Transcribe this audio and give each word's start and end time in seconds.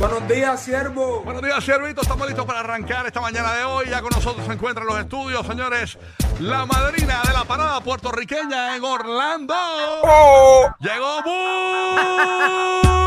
Buenos 0.00 0.26
días, 0.26 0.62
siervo. 0.62 1.20
Buenos 1.24 1.42
días, 1.42 1.62
Siervito. 1.62 2.00
Estamos 2.00 2.26
listos 2.26 2.46
para 2.46 2.60
arrancar 2.60 3.06
esta 3.06 3.20
mañana 3.20 3.52
de 3.52 3.64
hoy. 3.64 3.90
Ya 3.90 4.00
con 4.00 4.08
nosotros 4.08 4.46
se 4.46 4.52
encuentran 4.54 4.86
los 4.86 4.98
estudios, 4.98 5.46
señores. 5.46 5.98
La 6.38 6.64
madrina 6.64 7.20
de 7.26 7.34
la 7.34 7.44
parada 7.44 7.82
puertorriqueña 7.82 8.76
en 8.76 8.82
Orlando. 8.82 9.54
Llegó 10.78 11.18
¡Apláudalo, 11.18 12.99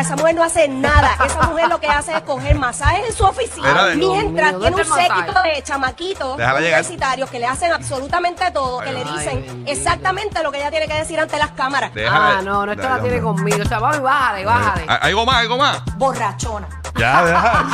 esa 0.00 0.16
mujer 0.16 0.34
no 0.34 0.42
hace 0.42 0.68
nada. 0.68 1.16
Esa 1.24 1.42
mujer 1.42 1.68
lo 1.68 1.80
que 1.80 1.88
hace 1.88 2.14
es 2.14 2.22
coger 2.22 2.56
masajes 2.56 3.08
en 3.08 3.14
su 3.14 3.24
oficina. 3.24 3.94
Mientras 3.94 4.50
tiene 4.50 4.56
un 4.56 4.60
¿dónde 4.60 4.82
está 4.82 5.06
el 5.06 5.08
séquito 5.08 5.42
de 5.42 5.62
chamaquitos 5.62 6.34
universitarios 6.34 7.30
que 7.30 7.38
le 7.38 7.46
hacen 7.46 7.72
absolutamente 7.72 8.50
todo, 8.52 8.80
que 8.80 8.92
le 8.92 9.04
dicen 9.04 9.64
exactamente 9.66 10.42
lo 10.42 10.50
que 10.50 10.58
ella 10.58 10.70
tiene 10.70 10.86
que 10.86 10.94
decir 10.94 11.18
ante 11.20 11.38
las 11.38 11.50
cámaras. 11.50 11.92
Ah, 12.08 12.40
no, 12.44 12.66
no, 12.66 12.72
esta 12.72 12.96
la 12.96 13.02
tiene 13.02 13.20
conmigo. 13.20 13.62
O 13.62 13.68
sea, 13.68 13.78
vamos 13.78 13.98
y 13.98 14.00
bájale, 14.00 14.44
bájale. 14.44 14.86
¿Hay 14.88 15.10
algo 15.10 15.26
más? 15.26 15.36
¿Algo 15.36 15.56
más? 15.58 15.82
Borrachona. 15.96 16.68
Ya, 16.98 17.24
deja. 17.24 17.64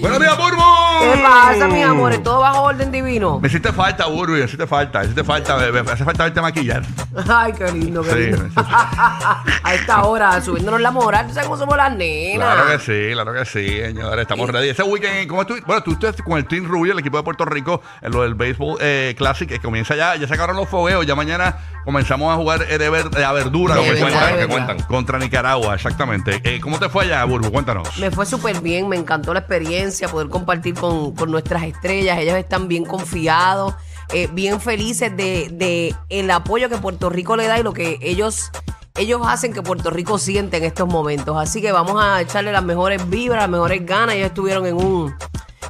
Buenos 0.00 0.20
días, 0.20 0.36
Burbu. 0.36 0.62
¿Qué 1.00 1.22
pasa, 1.22 1.68
mis 1.68 1.84
amores? 1.84 2.22
Todo 2.22 2.40
bajo 2.40 2.62
orden 2.64 2.92
divino. 2.92 3.40
Me 3.40 3.48
hiciste 3.48 3.72
falta, 3.72 4.06
Burbu. 4.06 4.34
Me 4.34 4.44
hiciste 4.44 4.66
falta. 4.66 4.98
Me 5.00 5.04
hiciste 5.06 5.24
falta. 5.24 5.56
Me, 5.56 5.82
me 5.82 5.90
hace 5.90 6.04
falta 6.04 6.24
verte 6.24 6.40
maquillar. 6.42 6.82
Ay, 7.28 7.52
qué 7.54 7.72
lindo, 7.72 8.02
qué 8.02 8.10
Sí, 8.10 8.16
lindo. 8.18 8.44
A 8.56 9.74
esta 9.74 10.02
hora, 10.02 10.40
subiéndonos 10.42 10.80
la 10.80 10.90
moral. 10.90 11.26
¿Tú 11.26 11.32
sabes 11.32 11.48
cómo 11.48 11.58
somos 11.58 11.76
las 11.76 11.94
nenas? 11.96 12.54
Claro 12.54 12.70
que 12.70 12.78
sí, 12.78 13.12
claro 13.12 13.32
que 13.32 13.44
sí, 13.46 13.80
señores. 13.80 14.22
Estamos 14.22 14.50
ready. 14.50 14.68
Ese 14.68 14.82
weekend, 14.82 15.28
¿cómo 15.28 15.42
estuviste? 15.42 15.66
Bueno, 15.66 15.82
tú 15.82 15.92
estás 15.92 16.16
con 16.22 16.36
el 16.38 16.46
Team 16.46 16.66
Rubio, 16.66 16.92
el 16.92 16.98
equipo 16.98 17.16
de 17.16 17.22
Puerto 17.22 17.44
Rico, 17.46 17.80
en 18.02 18.12
lo 18.12 18.22
del 18.22 18.34
Béisbol 18.34 18.76
eh, 18.80 19.14
Classic, 19.16 19.48
que 19.48 19.58
comienza 19.60 19.96
ya. 19.96 20.16
Ya 20.16 20.28
se 20.28 20.34
acabaron 20.34 20.56
los 20.56 20.68
fogueos. 20.68 21.06
Ya 21.06 21.14
mañana 21.14 21.56
comenzamos 21.84 22.32
a 22.32 22.36
jugar 22.36 22.62
eh, 22.68 22.78
de, 22.78 22.90
ver, 22.90 23.10
de 23.10 23.24
a 23.24 23.32
verdura. 23.32 23.74
De 23.74 23.86
lo 23.86 23.94
que 23.94 24.46
cuentan, 24.46 24.76
que. 24.76 24.84
Contra 24.84 25.18
Nicaragua, 25.18 25.74
exactamente. 25.74 26.40
Eh, 26.44 26.60
¿Cómo 26.60 26.78
te 26.78 26.88
fue 26.88 27.04
allá, 27.04 27.24
Burbu? 27.24 27.50
Cuéntanos. 27.50 27.96
Me 27.98 28.10
fue 28.10 28.26
súper 28.26 28.60
bien, 28.60 28.88
me 28.88 28.96
encantó 28.96 29.32
la 29.32 29.40
experiencia, 29.40 30.08
poder 30.08 30.28
compartir 30.28 30.74
con, 30.74 31.14
con 31.14 31.30
nuestras 31.30 31.62
estrellas. 31.64 32.18
Ellas 32.18 32.36
están 32.36 32.68
bien 32.68 32.84
confiados, 32.84 33.74
eh, 34.12 34.28
bien 34.32 34.60
felices 34.60 35.16
de, 35.16 35.48
de 35.52 35.94
el 36.08 36.30
apoyo 36.30 36.68
que 36.68 36.76
Puerto 36.76 37.10
Rico 37.10 37.36
le 37.36 37.46
da 37.46 37.58
y 37.58 37.62
lo 37.62 37.72
que 37.72 37.98
ellos, 38.02 38.50
ellos 38.96 39.22
hacen 39.24 39.52
que 39.52 39.62
Puerto 39.62 39.90
Rico 39.90 40.18
siente 40.18 40.56
en 40.56 40.64
estos 40.64 40.88
momentos. 40.88 41.36
Así 41.40 41.60
que 41.60 41.72
vamos 41.72 42.02
a 42.02 42.20
echarle 42.20 42.52
las 42.52 42.64
mejores 42.64 43.08
vibras, 43.08 43.42
las 43.42 43.50
mejores 43.50 43.84
ganas. 43.86 44.16
Ellos 44.16 44.28
estuvieron 44.28 44.66
en 44.66 44.74
un... 44.74 45.14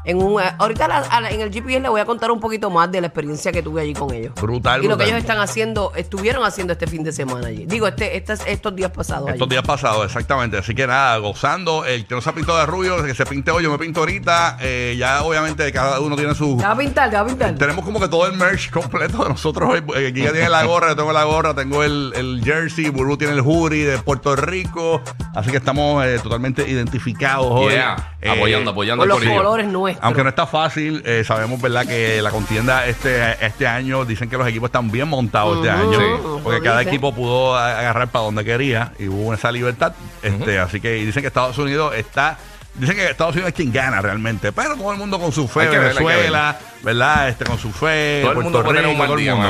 En 0.04 0.22
un, 0.22 0.40
ahorita 0.58 0.88
la- 0.88 0.98
a 0.98 1.20
la- 1.20 1.30
en 1.30 1.40
el 1.40 1.50
GPS 1.52 1.80
les 1.80 1.90
voy 1.90 2.00
a 2.00 2.04
contar 2.04 2.30
un 2.30 2.40
poquito 2.40 2.70
más 2.70 2.90
de 2.90 3.00
la 3.00 3.08
experiencia 3.08 3.52
que 3.52 3.62
tuve 3.62 3.82
allí 3.82 3.92
con 3.94 4.12
ellos. 4.14 4.32
Brutal, 4.40 4.80
Y 4.82 4.84
lo 4.88 4.96
que 4.96 5.04
brutal. 5.04 5.08
ellos 5.08 5.18
están 5.20 5.38
haciendo, 5.40 5.92
estuvieron 5.94 6.44
haciendo 6.44 6.72
este 6.72 6.86
fin 6.86 7.04
de 7.04 7.12
semana 7.12 7.48
allí. 7.48 7.66
Digo, 7.66 7.86
este, 7.86 8.16
estas- 8.16 8.46
estos 8.46 8.74
días 8.74 8.90
pasados. 8.90 9.28
allí. 9.28 9.34
Estos 9.36 9.48
días 9.48 9.62
pasados, 9.62 10.06
exactamente. 10.06 10.56
Así 10.58 10.74
que 10.74 10.86
nada, 10.86 11.16
gozando. 11.18 11.84
El 11.84 12.06
que 12.06 12.14
no 12.14 12.20
se 12.20 12.30
ha 12.30 12.32
pintado 12.34 12.58
de 12.58 12.66
rubio, 12.66 12.96
el 12.98 13.06
que 13.06 13.14
se 13.14 13.26
pinte 13.26 13.50
hoy, 13.50 13.62
yo 13.62 13.70
me 13.70 13.78
pinto 13.78 14.00
ahorita. 14.00 14.58
Eh, 14.60 14.96
ya 14.98 15.22
obviamente 15.22 15.70
cada 15.72 16.00
uno 16.00 16.16
tiene 16.16 16.34
su... 16.34 16.56
¿Te 16.56 16.64
va 16.64 16.72
a 16.72 16.76
pintar? 16.78 17.10
¿Te 17.10 17.16
va 17.16 17.22
a 17.22 17.26
pintar? 17.26 17.54
Tenemos 17.56 17.84
como 17.84 18.00
que 18.00 18.08
todo 18.08 18.26
el 18.26 18.36
merch 18.36 18.70
completo 18.70 19.22
de 19.24 19.28
nosotros 19.30 19.70
hoy. 19.70 19.82
Eh, 19.96 20.08
Aquí 20.08 20.22
ya 20.22 20.32
tiene 20.32 20.48
la 20.48 20.64
gorra, 20.64 20.88
yo 20.88 20.96
tengo 20.96 21.12
la 21.12 21.24
gorra, 21.24 21.54
tengo 21.54 21.82
el, 21.84 22.12
el 22.16 22.40
jersey, 22.44 22.88
Burbu 22.88 23.16
tiene 23.16 23.34
el 23.34 23.40
hoodie 23.40 23.84
de 23.86 23.98
Puerto 23.98 24.34
Rico. 24.36 25.02
Así 25.34 25.50
que 25.50 25.58
estamos 25.58 26.04
eh, 26.04 26.18
totalmente 26.22 26.68
identificados 26.68 27.46
hoy. 27.50 27.72
Yeah. 27.72 28.14
Eh, 28.22 28.28
Apoyando, 28.30 28.70
apoyando 28.72 29.02
Con 29.02 29.08
los 29.08 29.18
corillo. 29.18 29.36
colores 29.36 29.66
Aunque 30.00 30.22
no 30.22 30.28
está 30.30 30.46
fácil, 30.46 31.02
eh, 31.04 31.22
sabemos 31.26 31.60
verdad 31.60 31.86
que 31.86 32.20
la 32.22 32.30
contienda 32.30 32.86
este, 32.86 33.44
este 33.44 33.66
año, 33.66 34.04
dicen 34.04 34.28
que 34.30 34.36
los 34.36 34.46
equipos 34.48 34.68
están 34.68 34.90
bien 34.90 35.08
montados 35.08 35.56
este 35.58 35.70
año, 35.70 35.98
Sí. 35.98 36.40
porque 36.42 36.60
cada 36.60 36.78
dice. 36.80 36.90
equipo 36.90 37.14
pudo 37.14 37.56
agarrar 37.56 38.08
para 38.08 38.24
donde 38.24 38.44
quería 38.44 38.92
y 38.98 39.08
hubo 39.08 39.32
esa 39.34 39.50
libertad. 39.52 39.92
este, 40.22 40.58
Así 40.58 40.80
que 40.80 40.92
dicen 40.92 41.22
que 41.22 41.28
Estados 41.28 41.56
Unidos 41.58 41.94
está, 41.96 42.36
dicen 42.74 42.96
que 42.96 43.06
Estados 43.10 43.34
Unidos 43.34 43.48
es 43.48 43.54
quien 43.54 43.72
gana 43.72 44.00
realmente, 44.00 44.52
pero 44.52 44.76
todo 44.76 44.92
el 44.92 44.98
mundo 44.98 45.18
con 45.18 45.32
su 45.32 45.48
fe, 45.48 45.66
ver, 45.68 45.80
Venezuela, 45.80 46.56
¿verdad? 46.82 47.28
Este, 47.28 47.44
con 47.44 47.58
su 47.58 47.70
fe, 47.72 48.20
Todo 48.22 48.32
el 48.32 48.34
Puerto 48.36 48.42
mundo 48.42 48.62
puede 48.64 48.76
tener 48.78 48.90
un 48.92 48.98
mal 48.98 49.06
todo 49.08 49.16
el 49.18 49.22
día, 49.24 49.32
Todo 49.34 49.44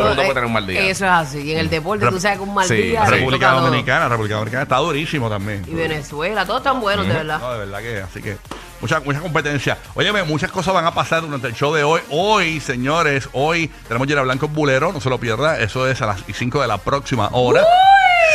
el 0.00 0.04
mundo 0.06 0.14
puede 0.16 0.28
tener 0.28 0.44
un 0.44 0.52
mal 0.52 0.66
día. 0.66 0.80
Eso 0.82 1.04
es 1.06 1.10
así. 1.10 1.38
Y 1.40 1.52
en 1.52 1.58
el 1.58 1.70
deporte, 1.70 2.06
tú 2.08 2.20
sabes 2.20 2.38
que 2.38 2.44
un 2.44 2.54
mal 2.54 2.66
Sí, 2.68 2.74
día. 2.74 3.04
República. 3.04 3.50
Dominicana, 3.52 4.08
República 4.08 4.34
Dominicana 4.36 4.62
está 4.64 4.76
durísimo 4.76 5.28
también. 5.28 5.64
Y 5.66 5.74
Venezuela, 5.74 6.44
todos 6.46 6.60
están 6.60 6.80
buenos, 6.80 7.06
de 7.06 7.14
verdad. 7.14 7.38
No, 7.40 7.52
de 7.52 7.58
verdad 7.60 7.78
que, 7.80 7.98
así 8.00 8.22
que 8.22 8.36
mucha, 8.80 9.00
mucha 9.00 9.20
competencia. 9.20 9.78
Óyeme, 9.94 10.22
muchas 10.24 10.50
cosas 10.50 10.74
van 10.74 10.86
a 10.86 10.94
pasar 10.94 11.22
durante 11.22 11.46
el 11.46 11.54
show 11.54 11.74
de 11.74 11.84
hoy. 11.84 12.00
Hoy, 12.10 12.60
señores, 12.60 13.28
hoy 13.32 13.70
tenemos 13.86 14.06
Llena 14.06 14.22
Blanco 14.22 14.48
Bulero, 14.48 14.92
no 14.92 15.00
se 15.00 15.10
lo 15.10 15.18
pierda. 15.18 15.58
Eso 15.58 15.88
es 15.88 16.00
a 16.02 16.06
las 16.06 16.24
5 16.32 16.60
de 16.60 16.68
la 16.68 16.78
próxima 16.78 17.28
hora. 17.32 17.64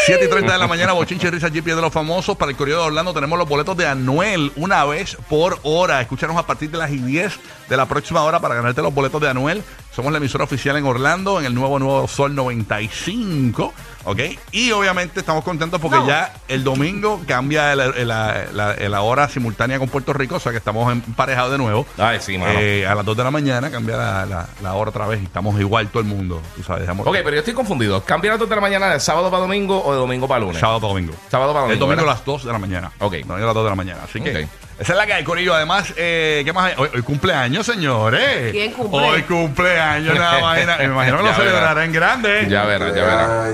7 0.06 0.24
y 0.24 0.30
30 0.30 0.54
de 0.54 0.60
la 0.60 0.68
mañana, 0.68 0.94
Bochinche 0.94 1.28
y 1.28 1.32
Risa 1.32 1.50
GP 1.50 1.66
de 1.66 1.82
los 1.82 1.92
famosos. 1.92 2.38
Para 2.38 2.52
el 2.52 2.58
Correo 2.58 2.80
de 2.80 2.88
Orlando 2.88 3.14
tenemos 3.14 3.40
los 3.40 3.48
boletos 3.48 3.76
de 3.76 3.88
Anuel 3.88 4.52
una 4.56 4.86
vez 4.86 5.18
por 5.30 5.60
hora. 5.64 6.02
Escúchanos 6.02 6.38
a 6.38 6.46
partir 6.46 6.70
de 6.70 6.78
las 6.78 6.92
y 6.92 6.98
10 6.98 7.40
de 7.70 7.78
la 7.78 7.88
próxima 7.88 8.22
hora 8.22 8.40
para 8.40 8.56
ganarte 8.56 8.82
los 8.84 8.94
boletos 8.94 9.20
de 9.22 9.30
Anuel. 9.30 9.64
Somos 9.96 10.12
la 10.12 10.18
emisora 10.18 10.44
oficial 10.44 10.76
en 10.76 10.86
Orlando, 10.86 11.40
en 11.40 11.46
el 11.46 11.54
nuevo 11.56 11.80
Nuevo 11.80 12.08
Sol 12.08 12.36
95. 12.36 13.74
¿Ok? 14.08 14.20
Y 14.52 14.72
obviamente 14.72 15.20
estamos 15.20 15.44
contentos 15.44 15.80
porque 15.82 15.98
No. 15.98 16.06
ya 16.08 16.32
el 16.48 16.64
domingo 16.64 17.22
cambia 17.28 17.74
la, 17.76 17.88
la- 17.88 18.46
la- 18.54 18.76
la 18.76 19.02
hora 19.02 19.28
simultánea 19.30 19.80
con 19.80 19.88
Puerto 19.90 20.14
Rico, 20.14 20.36
o 20.36 20.40
sea 20.40 20.52
que 20.52 20.60
estamos 20.60 20.92
emparejados 20.92 21.52
de 21.54 21.58
nuevo. 21.58 21.88
Ay, 21.98 22.20
sí, 22.22 22.38
mano. 22.38 22.60
Eh, 22.60 22.86
a 22.86 22.94
las 22.94 23.04
2 23.06 23.18
de 23.18 23.24
la 23.24 23.32
mañana 23.32 23.72
cambia 23.72 23.98
la, 23.98 24.26
la- 24.26 24.48
la 24.62 24.74
hora 24.74 24.90
otra 24.92 25.08
vez 25.08 25.22
y 25.22 25.26
estamos 25.26 25.60
igual 25.60 25.88
todo 25.88 26.02
el 26.02 26.08
mundo. 26.08 26.40
Tú 26.56 26.62
sabes, 26.64 26.82
dejamos 26.82 27.08
Ok, 27.08 27.14
pero 27.24 27.32
yo 27.32 27.40
estoy 27.40 27.54
confundido. 27.56 28.04
¿Campeonato 28.04 28.46
de 28.46 28.54
la 28.56 28.62
mañana 28.62 28.88
de 28.92 29.00
sábado 29.00 29.32
para 29.32 29.42
domingo 29.42 29.84
o 29.84 29.92
de 29.94 29.98
domingo 29.98 30.28
para 30.28 30.42
lunes? 30.42 30.60
sábado 30.60 30.82
para 30.82 30.94
domingo. 30.94 31.14
Sábado 31.32 31.54
para 31.54 31.66
El 31.66 31.80
domingo. 31.80 31.86
domingo 31.96 32.12
a 32.12 32.14
las 32.14 32.26
2 32.26 32.44
de 32.46 32.52
la 32.52 32.60
mañana. 32.60 32.92
Ok. 33.00 33.14
El 33.14 33.22
domingo 33.28 33.44
a 33.44 33.48
las 33.48 33.56
2 33.56 33.64
de 33.64 33.70
la 33.72 33.76
mañana. 33.76 34.00
Así 34.04 34.22
que. 34.22 34.48
Esa 34.80 34.92
es 34.94 34.98
la 34.98 35.06
que 35.06 35.14
hay, 35.14 35.24
Corillo. 35.24 35.54
Además, 35.54 35.94
eh, 35.98 36.42
¿qué 36.46 36.52
más 36.54 36.66
hay? 36.66 36.74
Hoy, 36.78 36.90
hoy 36.94 37.02
cumpleaños, 37.02 37.66
señores. 37.66 38.52
¿Quién 38.52 38.72
cumple? 38.74 39.00
Hoy 39.00 39.22
cumpleaños, 39.24 40.16
nada 40.18 40.42
más. 40.42 40.58
Me 40.80 40.84
imagino 40.86 41.18
que 41.18 41.24
lo 41.24 41.30
Ya 41.32 41.38
verá. 41.38 41.50
celebrará 41.52 41.86
en 41.86 41.92
grande. 41.94 42.46
Ya 42.50 42.66
verás, 42.66 42.94
ya 42.96 43.04
verás. 43.04 43.50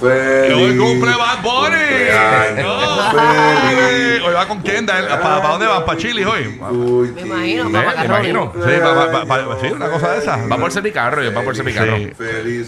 Que 0.00 0.52
hoy 0.54 0.76
cumple 0.76 1.12
Bad 1.16 1.42
Bunny. 1.42 1.76
Cumpleaños 1.76 2.66
No, 2.66 3.10
feliz. 3.20 4.22
Hoy 4.26 4.34
va 4.34 4.48
con 4.48 4.62
Kendall. 4.62 5.06
¿Para, 5.08 5.20
para 5.20 5.48
dónde 5.50 5.66
van? 5.66 5.84
¿Para 5.84 5.98
Chile 5.98 6.26
hoy? 6.26 6.58
Uy, 6.70 7.08
Me 7.12 7.20
imagino, 7.22 7.70
papá 7.72 7.94
me 8.00 8.04
imagino. 8.06 8.52
Sí, 8.54 8.72
pa- 8.82 9.10
pa- 9.12 9.24
pa- 9.26 9.58
sí, 9.60 9.66
una 9.68 9.88
cosa 9.88 10.12
de 10.12 10.18
esa. 10.18 10.36
Va 10.46 10.56
por 10.58 10.72
ser 10.72 10.82
mi 10.82 10.90
carro, 10.90 11.22
yo 11.22 11.32
va 11.32 11.42
por 11.42 11.54
ser 11.56 11.64
mi 11.64 11.72
carro. 11.72 11.96
Sí. 11.96 12.12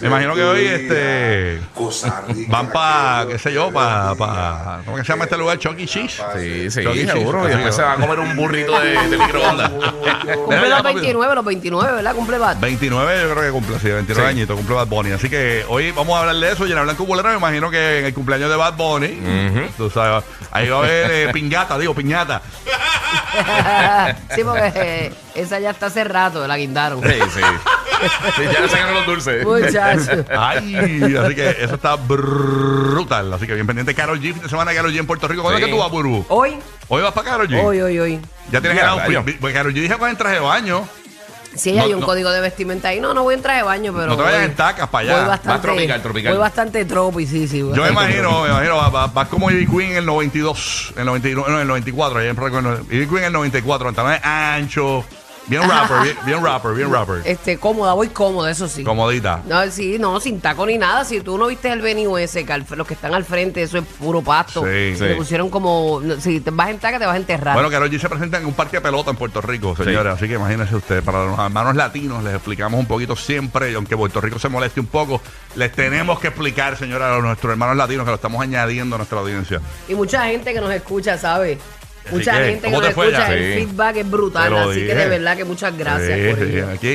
Me 0.02 0.06
imagino 0.08 0.34
que 0.34 0.44
hoy, 0.44 0.66
este, 0.66 1.60
Van 2.48 2.68
para, 2.70 3.26
qué 3.28 3.38
sé 3.38 3.52
yo, 3.52 3.70
para, 3.72 4.14
pa, 4.14 4.80
¿cómo 4.84 4.96
que 4.96 5.04
se 5.04 5.12
llama 5.12 5.24
este 5.24 5.36
lugar? 5.36 5.58
Chucky 5.58 5.86
Cheese. 5.86 6.22
Sí, 6.36 6.70
sí, 6.70 6.80
E. 6.80 6.92
Cheese. 6.92 7.12
seguro. 7.12 7.46
Y 7.46 7.50
después 7.50 7.77
se 7.78 7.84
va 7.84 7.92
a 7.92 7.96
comer 7.96 8.18
un 8.18 8.34
burrito 8.34 8.78
de, 8.80 9.08
de 9.08 9.16
microondas. 9.16 9.70
Cumple 10.34 10.68
los 10.68 10.82
29, 10.82 11.34
los 11.36 11.44
29, 11.44 11.92
¿verdad? 11.92 12.14
Cumple 12.14 12.38
Bad. 12.38 12.56
29 12.58 13.22
yo 13.22 13.30
creo 13.30 13.42
que 13.44 13.50
cumple, 13.50 13.78
sí, 13.78 13.88
29 13.88 14.28
Sí. 14.28 14.34
añitos, 14.36 14.56
cumple 14.56 14.74
Bad 14.74 14.86
Bunny. 14.88 15.12
Así 15.12 15.30
que 15.30 15.64
hoy 15.68 15.92
vamos 15.92 16.16
a 16.16 16.20
hablar 16.20 16.36
de 16.36 16.52
eso. 16.52 16.66
Llena 16.66 16.82
Blanco 16.82 17.06
Bulero, 17.06 17.28
me 17.30 17.36
imagino 17.36 17.70
que 17.70 18.00
en 18.00 18.06
el 18.06 18.14
cumpleaños 18.14 18.50
de 18.50 18.56
Bad 18.56 18.74
Bunny, 18.74 19.70
tú 19.76 19.88
sabes, 19.90 20.24
ahí 20.50 20.68
va 20.68 20.76
a 20.76 20.78
haber 20.80 21.10
eh, 21.10 21.32
piñata, 21.32 21.78
digo, 21.78 21.94
piñata. 21.94 22.42
sí, 24.34 24.42
porque 24.44 24.72
eh, 24.74 25.12
esa 25.34 25.60
ya 25.60 25.70
está 25.70 25.86
hace 25.86 26.02
rato, 26.04 26.46
la 26.46 26.56
guindaron. 26.56 27.00
Sí, 27.02 27.14
sí. 27.34 27.40
Sí, 28.36 28.42
ya 28.52 28.60
le 28.60 28.68
sacaron 28.68 28.94
los 28.94 29.06
dulces. 29.06 29.44
Muchachos. 29.44 30.24
Ay, 30.36 31.14
así 31.16 31.34
que 31.34 31.50
eso 31.60 31.74
está 31.74 31.96
brutal. 31.96 33.32
Así 33.32 33.46
que 33.46 33.54
bien 33.54 33.66
pendiente. 33.66 33.94
Carol 33.94 34.18
G, 34.20 34.32
fin 34.32 34.42
de 34.42 34.48
semana 34.48 34.72
Carol 34.74 34.92
G 34.92 34.98
en 34.98 35.06
Puerto 35.06 35.28
Rico. 35.28 35.42
¿Cuándo 35.42 35.58
Sí. 35.58 35.64
es 35.64 35.68
que 35.70 35.74
tú 35.74 35.80
vas, 35.80 35.90
Burbu? 35.90 36.24
Hoy, 36.28 36.58
Hoy 36.88 37.02
vas 37.02 37.12
para 37.12 37.30
Carol 37.30 37.48
G. 37.48 37.62
hoy, 37.64 37.80
hoy, 37.80 37.98
hoy. 37.98 38.20
Ya 38.50 38.60
tienes 38.60 38.78
Ya, 38.78 38.84
el 38.92 39.00
outfit. 39.00 39.38
Porque 39.40 39.54
Carol 39.54 39.72
G 39.72 39.80
dijo 39.82 39.94
que 39.96 40.00
va 40.02 40.10
en 40.10 40.16
traje 40.16 40.34
de 40.36 40.40
baño. 40.40 40.88
No, 41.64 41.82
hay 41.82 41.92
un 41.94 42.00
no. 42.00 42.06
código 42.06 42.30
de 42.30 42.40
vestimenta 42.40 42.88
ahí, 42.88 43.00
no, 43.00 43.14
no 43.14 43.24
voy 43.24 43.34
en 43.34 43.42
traje 43.42 43.58
de 43.58 43.64
baño, 43.64 43.92
pero. 43.92 44.06
No 44.08 44.16
te 44.16 44.22
vayas 44.22 44.44
en 44.44 44.54
tacas 44.54 44.88
para 44.88 45.02
allá. 45.02 45.18
Voy 45.18 45.28
Vas 45.46 45.62
tropical, 45.62 46.02
tropical. 46.02 46.32
Voy 46.32 46.40
bastante 46.40 46.84
tropi, 46.84 47.26
sí, 47.26 47.48
sí. 47.48 47.62
voy 47.62 47.74
Yo 47.74 47.82
me 47.82 47.88
imagino, 47.88 48.42
me 48.42 48.48
imagino, 48.50 48.76
vas 48.76 48.94
va, 48.94 49.06
vas 49.08 49.28
como 49.28 49.50
Ivy 49.50 49.66
Queen 49.66 49.90
en 49.92 49.96
el 49.96 50.06
92, 50.06 50.92
en 50.94 51.00
el 51.00 51.06
91, 51.06 51.48
no, 51.48 51.54
en 51.56 51.62
el 51.62 51.66
94, 51.68 52.18
ahí 52.20 52.28
en 52.28 52.36
recuerdo, 52.36 52.78
Ivy 52.90 53.06
Queen 53.06 53.18
en 53.18 53.24
el 53.24 53.32
94, 53.32 53.86
pantalones 53.86 54.20
anchos, 54.24 55.04
bien 55.48 55.62
rapper, 55.68 56.02
bien, 56.02 56.16
bien 56.24 56.44
rapper, 56.44 56.72
bien 56.74 56.92
rapper, 56.92 57.22
Este, 57.24 57.58
cómoda, 57.58 57.92
voy 57.94 58.08
cómoda, 58.08 58.50
eso 58.50 58.68
sí. 58.68 58.84
comodita. 58.84 59.42
No, 59.46 59.68
sí, 59.70 59.98
no, 59.98 60.20
sin 60.20 60.40
taco 60.40 60.66
ni 60.66 60.78
nada. 60.78 61.04
Si 61.04 61.20
tú 61.20 61.38
no 61.38 61.46
viste 61.46 61.70
el 61.72 61.80
venue 61.82 62.22
ese, 62.22 62.44
que 62.44 62.52
al- 62.52 62.66
los 62.76 62.86
que 62.86 62.94
están 62.94 63.14
al 63.14 63.24
frente, 63.24 63.62
eso 63.62 63.78
es 63.78 63.84
puro 63.84 64.22
pasto. 64.22 64.60
Sí. 64.62 64.66
Le 64.68 64.96
Sí. 64.96 65.14
pusieron 65.16 65.50
como. 65.50 66.00
Si 66.20 66.40
te 66.40 66.50
vas 66.50 66.68
en 66.70 66.78
taca, 66.78 66.98
te 66.98 67.06
vas 67.06 67.14
a 67.14 67.18
enterrar. 67.18 67.54
Bueno, 67.54 67.70
Karol 67.70 67.90
G 67.90 67.98
se 67.98 68.08
presenta 68.08 68.38
en 68.38 68.46
un 68.46 68.52
parque 68.54 68.76
de 68.76 68.80
pelota 68.82 69.10
en 69.10 69.16
Puerto 69.16 69.40
Rico, 69.40 69.74
señores. 69.76 70.14
Así 70.14 70.28
que 70.28 70.34
imagínense 70.34 70.74
ustedes, 70.76 71.02
para 71.02 71.24
los 71.24 71.38
hermanos 71.38 71.74
latinos 71.76 72.22
les 72.22 72.34
explicamos 72.34 72.78
un 72.78 72.86
poquito 72.86 73.16
siempre, 73.16 73.70
y 73.70 73.74
aunque 73.74 73.96
Puerto 73.96 74.20
Rico 74.20 74.38
se 74.38 74.48
moleste 74.48 74.80
un 74.80 74.86
poco, 74.86 75.20
les 75.56 75.72
tenemos 75.72 76.18
que 76.20 76.28
explicar, 76.28 76.76
señora, 76.76 77.14
a 77.16 77.18
nuestros 77.20 77.50
hermanos 77.50 77.76
latinos 77.76 78.04
que 78.04 78.10
lo 78.10 78.16
estamos 78.16 78.40
añadiendo 78.42 78.96
a 78.96 78.98
nuestra 78.98 79.18
audiencia. 79.20 79.60
Y 79.88 79.94
mucha 79.94 80.24
gente 80.26 80.52
que 80.52 80.60
nos 80.60 80.72
escucha, 80.72 81.16
¿sabes? 81.18 81.58
Mucha 82.10 82.38
que, 82.38 82.44
gente 82.44 82.60
que 82.60 82.66
¿cómo 82.74 82.80
nos 82.80 82.90
escucha, 82.90 83.34
el 83.34 83.54
Sí. 83.60 83.66
feedback 83.66 83.96
es 83.96 84.10
brutal. 84.10 84.56
Así 84.56 84.86
que 84.86 84.94
de 84.94 85.08
verdad 85.08 85.36
que 85.36 85.44
muchas 85.44 85.76
gracias 85.76 86.18
Sí, 86.18 86.34
por 86.34 86.46
sí, 86.48 86.58
aquí. 86.60 86.88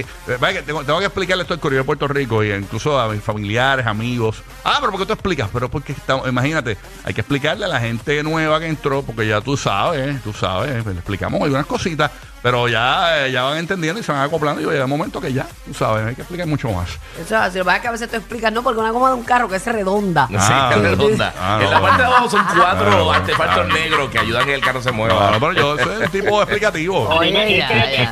eh, 0.58 0.64
tengo, 0.66 0.84
tengo 0.84 1.00
que 1.00 1.06
explicarle 1.06 1.44
esto 1.44 1.54
al 1.54 1.60
Correo 1.60 1.80
de 1.80 1.84
Puerto 1.86 2.08
Rico 2.08 2.44
y 2.44 2.52
incluso 2.52 3.00
a 3.00 3.10
mis 3.10 3.22
familiares, 3.22 3.86
amigos. 3.86 4.44
Ah, 4.64 4.78
pero 4.80 4.92
¿por 4.92 5.02
qué 5.02 5.06
tú 5.08 5.14
explicas? 5.14 5.50
Pero 5.52 5.70
porque 5.70 5.92
estamos, 5.94 6.28
imagínate, 6.28 6.78
hay 7.04 7.14
que 7.14 7.22
explicarle 7.22 7.66
a 7.66 7.68
la 7.68 7.80
gente 7.80 8.22
nueva 8.24 8.60
que 8.60 8.68
entró, 8.68 9.04
porque 9.04 9.28
ya 9.28 9.42
tú 9.42 9.58
sabes, 9.58 10.22
tú 10.24 10.34
sabes, 10.34 10.86
le 10.86 10.92
explicamos 10.94 11.42
algunas 11.42 11.66
cositas, 11.66 12.12
pero 12.44 12.68
ya, 12.68 13.26
eh, 13.26 13.32
ya 13.32 13.42
van 13.44 13.58
entendiendo 13.58 14.00
y 14.00 14.04
se 14.04 14.12
van 14.12 14.22
acoplando 14.22 14.62
y 14.62 14.66
llega 14.66 14.84
un 14.84 14.90
momento 14.90 15.20
que 15.22 15.32
ya, 15.34 15.48
tú 15.66 15.74
sabes, 15.74 16.06
hay 16.06 16.14
que 16.14 16.22
explicar 16.22 16.46
mucho 16.46 16.70
más. 16.72 16.90
Eso 17.16 17.24
es 17.24 17.32
así. 17.32 17.58
Lo 17.58 17.64
que 17.64 17.68
pasa 17.68 17.78
es 17.78 17.82
que 17.82 17.88
a 17.88 17.92
veces 17.92 18.10
tú 18.12 18.18
explicas, 18.18 18.52
no, 18.52 18.62
porque 18.62 18.80
una 18.82 18.92
goma 18.92 19.08
de 19.10 19.16
un 19.16 19.24
carro 19.24 19.48
que 19.48 19.56
es 19.56 19.66
redonda. 19.66 20.28
Sí, 20.28 20.36
Ah, 20.38 20.72
es 20.76 20.82
redonda. 20.82 21.34
ah, 21.40 21.58
en 21.62 21.66
no, 21.66 21.72
la 21.72 21.82
parte 21.82 22.02
de 22.02 22.08
abajo 22.08 22.30
son 22.30 22.44
cuatro 22.46 22.64
Ah, 22.86 22.96
bueno, 22.96 23.12
artefactos 23.14 23.66
ah. 23.70 23.74
negros 23.74 24.10
que 24.12 24.20
ayudan 24.20 24.44
a 24.44 24.46
que 24.46 24.54
el 24.56 24.62
carro 24.62 24.82
se 24.82 24.92
mueva. 24.92 25.32
No, 25.32 25.40
pero 25.40 25.54
yo 25.54 25.78
soy 25.80 26.04
un 26.04 26.10
tipo 26.12 26.42
explicativo. 26.42 27.08
Oye, 27.18 27.32
ya, 27.60 28.12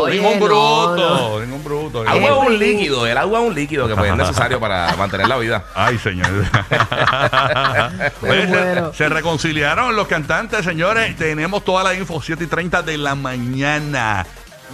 Oye, 0.00 0.14
ningún 0.20 0.38
no, 0.38 0.44
bruto, 0.46 0.96
no. 0.96 1.40
ningún 1.40 1.64
bruto. 1.64 2.04
Agua 2.08 2.30
es 2.30 2.48
un 2.48 2.58
líquido, 2.58 3.06
el 3.08 3.18
agua 3.18 3.40
es 3.40 3.48
un 3.48 3.54
líquido 3.56 3.88
que 3.88 3.96
pues, 3.96 4.08
es 4.10 4.16
necesario 4.16 4.60
para 4.60 4.94
mantener 4.98 5.26
la 5.26 5.36
vida. 5.36 5.64
Ay, 5.74 5.98
señor. 5.98 6.28
Oye, 8.22 8.42
se, 8.42 8.46
muero. 8.46 8.94
se 8.94 9.08
reconciliaron 9.08 9.96
los 9.96 10.06
cantantes, 10.06 10.64
señores. 10.64 11.16
Tenemos 11.16 11.64
toda 11.64 11.82
la 11.82 11.94
info, 11.94 12.20
7 12.22 12.44
y 12.44 12.46
30 12.46 12.82
de 12.82 12.98
la 12.98 13.14
mañana. 13.16 13.63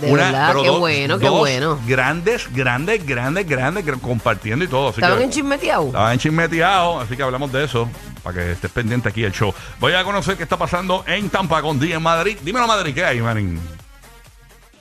De 0.01 0.13
verdad, 0.13 0.55
qué 0.63 0.71
bueno, 0.71 1.19
qué 1.19 1.29
bueno. 1.29 1.79
Grandes, 1.87 2.49
grandes, 2.55 3.05
grandes, 3.05 3.47
grandes, 3.47 3.85
gr- 3.85 4.01
compartiendo 4.01 4.65
y 4.65 4.69
todo. 4.69 4.89
Así 4.91 5.01
¿Estaban 5.01 5.19
que- 5.19 5.25
en 5.25 5.31
chismeteado? 5.31 5.87
Estaban 5.89 6.19
chismeteados, 6.19 7.05
así 7.05 7.17
que 7.17 7.23
hablamos 7.23 7.53
de 7.53 7.65
eso. 7.65 7.89
Para 8.23 8.37
que 8.37 8.53
estés 8.53 8.71
pendiente 8.71 9.09
aquí 9.09 9.25
el 9.25 9.33
show. 9.33 9.53
Voy 9.79 9.95
a 9.95 10.05
conocer 10.05 10.37
qué 10.37 10.43
está 10.43 10.57
pasando 10.57 11.05
en 11.07 11.29
Tampa 11.31 11.61
con 11.63 11.81
día 11.81 11.97
en 11.97 12.03
Madrid. 12.03 12.37
Dímelo, 12.43 12.67
Madrid, 12.67 12.95
¿qué 12.95 13.05
hay, 13.05 13.21
Marín? 13.21 13.61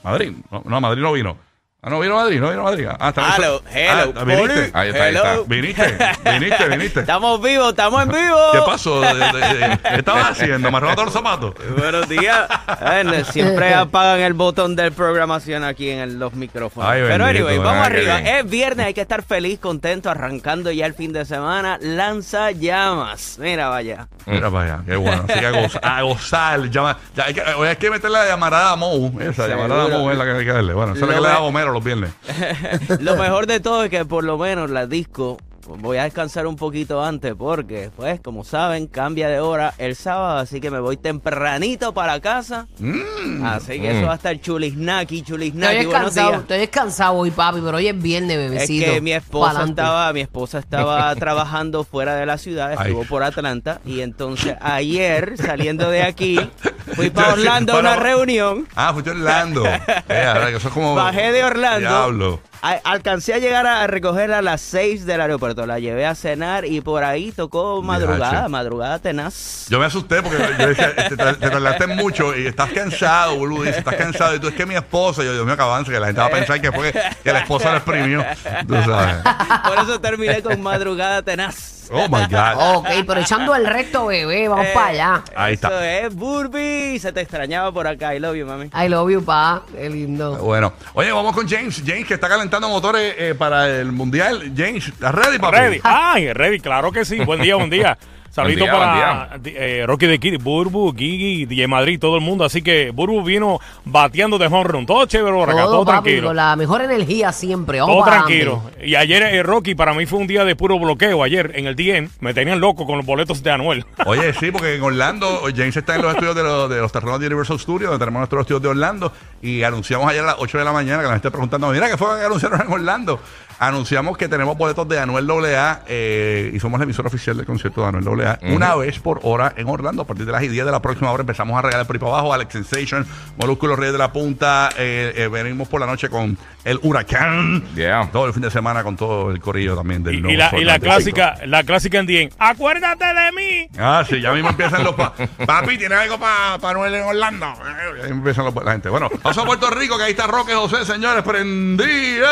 Madrid. 0.02 0.32
No, 0.50 0.62
no, 0.64 0.80
Madrid 0.80 1.02
no 1.02 1.12
vino. 1.12 1.36
Ah, 1.82 1.88
no 1.88 1.98
vino 1.98 2.14
Madrid, 2.14 2.38
no 2.40 2.50
vino 2.50 2.62
Madrid. 2.62 2.86
Ah, 2.98 3.08
está 3.08 3.36
Hello, 3.38 3.62
hello, 3.72 4.12
Ah, 4.14 4.24
viniste. 4.24 4.70
Ahí 4.74 4.88
está, 4.90 5.04
ahí 5.04 5.14
está. 5.16 5.36
Viniste, 5.46 5.96
viniste, 6.30 6.68
viniste. 6.68 7.00
Estamos 7.06 7.40
vivos, 7.40 7.70
estamos 7.70 8.02
en 8.02 8.08
vivo. 8.10 8.36
¿Qué 8.52 8.58
pasó? 8.66 9.00
¿Qué 9.00 9.94
estabas 9.96 10.32
haciendo? 10.32 10.70
¿Me 10.70 10.78
todos 10.78 11.04
los 11.06 11.12
zapatos? 11.14 11.54
Buenos 11.78 12.06
días. 12.06 12.46
Bueno, 12.82 13.24
siempre 13.24 13.72
apagan 13.72 14.20
el 14.20 14.34
botón 14.34 14.76
de 14.76 14.90
programación 14.90 15.64
aquí 15.64 15.88
en 15.88 16.00
el- 16.00 16.18
los 16.18 16.34
micrófonos. 16.34 16.90
Ay, 16.90 17.00
Pero 17.00 17.24
bendito, 17.24 17.48
anyway, 17.48 17.64
vamos 17.64 17.86
arriba. 17.86 18.18
Es 18.18 18.50
viernes, 18.50 18.84
hay 18.84 18.92
que 18.92 19.00
estar 19.00 19.22
feliz, 19.22 19.58
contento, 19.58 20.10
arrancando 20.10 20.70
ya 20.70 20.84
el 20.84 20.92
fin 20.92 21.14
de 21.14 21.24
semana. 21.24 21.78
Lanza 21.80 22.50
llamas. 22.50 23.38
Mira, 23.38 23.70
vaya. 23.70 24.06
Mira 24.26 24.48
allá, 24.48 24.80
qué 24.84 24.96
bueno. 24.96 25.24
Así 25.26 25.40
que 25.40 25.46
a, 25.46 25.50
goza- 25.52 25.80
a 25.82 26.02
gozar. 26.02 26.60
Llama, 26.68 26.98
ya 27.16 27.24
hay, 27.24 27.32
que, 27.32 27.40
hay 27.40 27.76
que 27.76 27.90
meterle 27.90 28.18
la 28.18 28.26
llamarada 28.26 28.72
a 28.72 28.76
Mou. 28.76 29.18
Esa 29.18 29.32
Seguro. 29.46 29.48
llamarada 29.56 29.84
a 29.84 29.88
Mou 29.98 30.10
es 30.10 30.18
la 30.18 30.24
que 30.26 30.30
hay 30.32 30.44
que 30.44 30.52
darle. 30.52 30.74
Bueno, 30.74 30.92
eso 30.92 31.00
es 31.00 31.00
lo 31.00 31.06
Lo 31.06 31.14
que 31.14 31.20
le 31.22 31.28
da 31.28 31.36
a 31.36 31.40
los 31.74 31.84
viernes. 31.84 32.12
Lo 33.00 33.16
mejor 33.16 33.46
de 33.46 33.60
todo 33.60 33.84
es 33.84 33.90
que 33.90 34.04
por 34.04 34.24
lo 34.24 34.38
menos 34.38 34.70
la 34.70 34.86
disco 34.86 35.36
voy 35.78 35.98
a 35.98 36.02
descansar 36.04 36.48
un 36.48 36.56
poquito 36.56 37.00
antes 37.04 37.32
porque, 37.36 37.90
pues, 37.94 38.20
como 38.20 38.42
saben, 38.42 38.88
cambia 38.88 39.28
de 39.28 39.38
hora 39.38 39.72
el 39.78 39.94
sábado, 39.94 40.38
así 40.38 40.60
que 40.60 40.68
me 40.68 40.80
voy 40.80 40.96
tempranito 40.96 41.94
para 41.94 42.18
casa. 42.18 42.66
Mm. 42.80 43.44
Así 43.44 43.78
que 43.80 43.96
eso 43.98 44.06
va 44.06 44.14
a 44.14 44.16
estar 44.16 44.40
chulisnaki, 44.40 45.18
Estoy 45.18 45.34
chulisnaki. 45.34 45.76
Buenos 45.76 45.92
descansado, 45.92 46.28
días. 46.30 46.40
estoy 46.42 46.58
descansado 46.58 47.12
hoy, 47.14 47.30
papi, 47.30 47.60
pero 47.64 47.76
hoy 47.76 47.86
es 47.86 48.02
viernes, 48.02 48.36
Es 48.36 48.50
bebecito. 48.50 48.92
que 48.94 49.00
mi 49.00 49.12
esposa 49.12 49.52
Pa'lante. 49.52 49.80
estaba, 49.82 50.12
mi 50.12 50.20
esposa 50.22 50.58
estaba 50.58 51.14
trabajando 51.16 51.84
fuera 51.84 52.16
de 52.16 52.26
la 52.26 52.36
ciudad, 52.38 52.72
estuvo 52.72 53.02
Ay. 53.02 53.06
por 53.08 53.22
Atlanta 53.22 53.80
y 53.84 54.00
entonces 54.00 54.56
ayer 54.60 55.34
saliendo 55.36 55.88
de 55.88 56.02
aquí 56.02 56.40
fui 56.94 57.10
para 57.10 57.32
Orlando 57.32 57.74
a 57.74 57.80
una 57.80 57.96
reunión. 57.96 58.66
Ah, 58.74 58.92
fuiste 58.92 59.10
a 59.10 59.14
Orlando. 59.14 59.64
Eh, 60.08 60.24
ahora 60.26 60.50
que 60.50 60.56
eso 60.56 60.68
es 60.68 60.74
como. 60.74 60.94
Bajé 60.94 61.32
de 61.32 61.44
Orlando. 61.44 61.88
Diablo. 61.88 62.40
A- 62.62 62.80
alcancé 62.84 63.32
a 63.34 63.38
llegar 63.38 63.66
a, 63.66 63.82
a 63.82 63.86
recogerla 63.86 64.38
a 64.38 64.42
las 64.42 64.60
6 64.60 65.06
del 65.06 65.20
aeropuerto. 65.20 65.66
La 65.66 65.78
llevé 65.78 66.04
a 66.06 66.14
cenar 66.14 66.64
y 66.64 66.80
por 66.80 67.04
ahí 67.04 67.32
tocó 67.32 67.80
madrugada, 67.82 68.48
madrugada 68.48 68.98
tenaz. 68.98 69.66
Yo 69.70 69.78
me 69.78 69.86
asusté 69.86 70.22
porque 70.22 70.38
yo 70.58 70.66
decía, 70.68 70.94
te, 70.94 71.16
te- 71.16 71.34
te 71.34 71.50
tardaste 71.50 71.86
mucho 71.86 72.36
y 72.36 72.46
estás 72.46 72.70
cansado, 72.70 73.36
boludo. 73.36 73.62
Dice, 73.64 73.78
estás 73.78 73.94
cansado. 73.96 74.34
Y 74.34 74.40
tú, 74.40 74.48
es 74.48 74.54
que 74.54 74.66
mi 74.66 74.74
esposa, 74.74 75.22
yo, 75.24 75.32
Dios 75.32 75.46
mío, 75.46 75.56
que 75.56 75.62
avance, 75.62 75.90
que 75.90 75.98
la 76.00 76.06
gente 76.06 76.20
va 76.20 76.26
a 76.26 76.30
pensar 76.30 76.60
que 76.60 76.70
fue 76.72 76.92
que, 76.92 77.00
que 77.24 77.32
la 77.32 77.40
esposa 77.40 77.70
la 77.70 77.76
exprimió. 77.78 78.24
Tú 78.66 78.74
sabes. 78.84 79.16
Por 79.66 79.78
eso 79.78 80.00
terminé 80.00 80.42
con 80.42 80.60
madrugada 80.60 81.22
tenaz. 81.22 81.78
Oh 81.92 82.06
my 82.08 82.24
God. 82.30 82.76
Ok, 82.76 82.86
pero 83.04 83.20
echando 83.20 83.52
el 83.52 83.66
resto, 83.66 84.06
bebé, 84.06 84.46
vamos 84.48 84.64
Eh, 84.66 84.70
para 84.72 84.86
allá. 84.86 85.24
Ahí 85.34 85.54
está. 85.54 85.68
Eso 85.68 86.06
es, 86.06 86.14
Burby. 86.14 87.00
Se 87.00 87.12
te 87.12 87.20
extrañaba 87.20 87.72
por 87.72 87.84
acá. 87.88 88.14
I 88.14 88.20
love 88.20 88.36
you, 88.36 88.46
mami. 88.46 88.66
I 88.66 88.88
love 88.88 89.10
you, 89.10 89.24
pa. 89.24 89.62
Qué 89.74 89.90
lindo. 89.90 90.36
Bueno, 90.36 90.72
oye, 90.94 91.10
vamos 91.10 91.34
con 91.34 91.48
James. 91.48 91.82
James 91.84 92.06
que 92.06 92.14
está 92.14 92.28
calentando 92.28 92.49
motores 92.58 93.14
eh, 93.16 93.34
para 93.36 93.68
el 93.68 93.92
mundial. 93.92 94.52
James, 94.56 94.88
¿estás 94.88 95.14
ready, 95.14 95.38
papi? 95.38 95.56
Ready. 95.56 95.80
Ay, 95.84 96.32
ready, 96.32 96.58
claro 96.58 96.90
que 96.90 97.04
sí. 97.04 97.20
Buen 97.20 97.42
día, 97.42 97.56
buen 97.56 97.70
día. 97.70 97.96
Saludito 98.30 98.64
día, 98.64 98.72
para 98.72 99.40
eh, 99.44 99.84
Rocky 99.86 100.06
de 100.06 100.20
Kid, 100.20 100.40
Burbu, 100.40 100.94
Gigi, 100.96 101.46
DJ 101.46 101.66
Madrid, 101.66 101.98
todo 101.98 102.14
el 102.14 102.20
mundo. 102.22 102.44
Así 102.44 102.62
que 102.62 102.92
Burbu 102.92 103.24
vino 103.24 103.58
bateando 103.84 104.38
de 104.38 104.46
home 104.46 104.64
run. 104.64 104.86
Todo 104.86 105.04
chévere 105.06 105.34
por 105.36 105.50
acá, 105.50 105.62
todo, 105.62 105.72
Todo, 105.72 105.84
papi, 105.86 106.10
tranquilo. 106.10 106.32
la 106.32 106.54
mejor 106.54 106.80
energía 106.82 107.32
siempre. 107.32 107.80
Vamos 107.80 107.96
Todo 107.96 108.04
tranquilo. 108.04 108.62
Y 108.82 108.94
ayer, 108.94 109.22
eh, 109.22 109.42
Rocky, 109.42 109.74
para 109.74 109.94
mí 109.94 110.06
fue 110.06 110.20
un 110.20 110.28
día 110.28 110.44
de 110.44 110.54
puro 110.54 110.78
bloqueo. 110.78 111.24
Ayer 111.24 111.52
en 111.56 111.66
el 111.66 111.74
DM 111.74 112.08
me 112.20 112.32
tenían 112.32 112.60
loco 112.60 112.86
con 112.86 112.98
los 112.98 113.06
boletos 113.06 113.42
de 113.42 113.50
Anuel. 113.50 113.84
Oye, 114.06 114.32
sí, 114.34 114.52
porque 114.52 114.76
en 114.76 114.82
Orlando, 114.82 115.42
James 115.54 115.76
está 115.76 115.96
en 115.96 116.02
los 116.02 116.12
estudios 116.14 116.36
de 116.36 116.44
los, 116.44 116.70
de 116.70 116.80
los 116.80 116.92
terrenos 116.92 117.18
de 117.18 117.26
Universal 117.26 117.58
Studios, 117.58 117.90
donde 117.90 118.04
tenemos 118.04 118.20
nuestros 118.20 118.42
estudios 118.42 118.62
de 118.62 118.68
Orlando, 118.68 119.12
y 119.42 119.64
anunciamos 119.64 120.08
ayer 120.08 120.22
a 120.22 120.26
las 120.26 120.36
8 120.38 120.58
de 120.58 120.64
la 120.64 120.72
mañana, 120.72 120.98
que 120.98 121.08
la 121.08 121.14
gente 121.14 121.26
está 121.26 121.30
preguntando, 121.30 121.68
mira, 121.70 121.88
¿qué 121.88 121.96
fue 121.96 122.16
que 122.18 122.26
anunciaron 122.26 122.60
en 122.60 122.72
Orlando? 122.72 123.20
Anunciamos 123.62 124.16
que 124.16 124.26
tenemos 124.26 124.56
boletos 124.56 124.88
de 124.88 124.98
Anuel 124.98 125.28
AA 125.30 125.82
eh, 125.86 126.50
y 126.54 126.58
somos 126.60 126.80
la 126.80 126.84
emisora 126.84 127.08
oficial 127.08 127.36
del 127.36 127.44
concierto 127.44 127.82
de 127.82 127.88
Anuel 127.88 128.26
AA. 128.26 128.38
Una 128.54 128.74
vez 128.74 128.98
por 129.00 129.20
hora 129.22 129.52
en 129.54 129.68
Orlando, 129.68 130.00
a 130.00 130.06
partir 130.06 130.24
de 130.24 130.32
las 130.32 130.40
10 130.40 130.64
de 130.64 130.70
la 130.72 130.80
próxima 130.80 131.12
hora 131.12 131.20
empezamos 131.20 131.58
a 131.58 131.62
regalar 131.62 131.86
por 131.86 131.94
ahí 131.96 132.00
para 132.00 132.12
abajo, 132.12 132.32
Alex 132.32 132.52
Sensation, 132.54 133.06
Molúsculo 133.36 133.76
Reyes 133.76 133.92
de 133.92 133.98
la 133.98 134.14
Punta, 134.14 134.70
eh, 134.78 135.12
eh, 135.14 135.28
venimos 135.28 135.68
por 135.68 135.78
la 135.78 135.86
noche 135.86 136.08
con 136.08 136.38
el 136.64 136.80
Huracán, 136.82 137.62
Yeah. 137.76 138.08
todo 138.10 138.26
el 138.26 138.32
fin 138.32 138.40
de 138.42 138.50
semana 138.50 138.82
con 138.82 138.96
todo 138.96 139.30
el 139.30 139.40
corillo 139.40 139.76
también 139.76 140.02
del 140.02 140.14
Y, 140.14 140.20
nuevo 140.22 140.32
y 140.34 140.36
la, 140.38 140.50
y 140.58 140.64
la 140.64 140.78
clásica, 140.78 141.36
la 141.44 141.62
clásica 141.62 141.98
en 141.98 142.06
DM. 142.06 142.30
Acuérdate 142.38 143.04
de 143.04 143.32
mí. 143.32 143.68
Ah, 143.78 144.02
sí, 144.08 144.22
ya 144.22 144.32
mismo 144.32 144.48
empiezan 144.48 144.84
los... 144.84 144.94
pa- 144.94 145.12
Papi, 145.46 145.76
¿tienes 145.76 145.98
algo 145.98 146.18
para 146.18 146.56
pa 146.58 146.72
Noel 146.72 146.94
en 146.94 147.02
Orlando? 147.04 147.46
Eh, 147.46 147.98
Ya 148.04 148.08
empiezan 148.08 148.46
los, 148.46 148.54
la 148.64 148.72
gente. 148.72 148.88
Bueno, 148.88 149.10
vamos 149.22 149.36
a 149.36 149.44
Puerto 149.44 149.68
Rico, 149.68 149.98
que 149.98 150.04
ahí 150.04 150.10
está 150.12 150.26
Roque 150.26 150.54
José, 150.54 150.86
señores, 150.86 151.22
prendido. 151.22 152.26